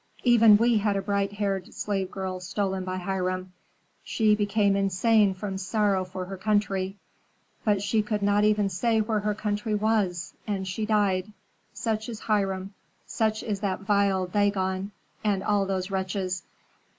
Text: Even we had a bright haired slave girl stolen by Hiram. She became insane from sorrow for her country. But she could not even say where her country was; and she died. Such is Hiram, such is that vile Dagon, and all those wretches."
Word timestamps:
Even 0.23 0.57
we 0.57 0.79
had 0.79 0.95
a 0.97 1.01
bright 1.03 1.33
haired 1.33 1.75
slave 1.75 2.09
girl 2.09 2.39
stolen 2.39 2.83
by 2.83 2.97
Hiram. 2.97 3.53
She 4.03 4.33
became 4.33 4.75
insane 4.75 5.35
from 5.35 5.59
sorrow 5.59 6.05
for 6.05 6.25
her 6.25 6.37
country. 6.37 6.97
But 7.63 7.83
she 7.83 8.01
could 8.01 8.23
not 8.23 8.43
even 8.43 8.67
say 8.67 8.99
where 8.99 9.19
her 9.19 9.35
country 9.35 9.75
was; 9.75 10.33
and 10.47 10.67
she 10.67 10.87
died. 10.87 11.33
Such 11.71 12.09
is 12.09 12.21
Hiram, 12.21 12.73
such 13.05 13.43
is 13.43 13.59
that 13.59 13.81
vile 13.81 14.25
Dagon, 14.25 14.91
and 15.23 15.43
all 15.43 15.67
those 15.67 15.91
wretches." 15.91 16.41